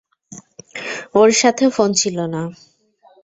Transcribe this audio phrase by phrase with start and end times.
[1.15, 2.41] ওর সাথে ফোন ছিল না।